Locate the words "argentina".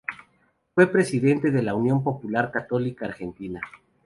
3.05-3.61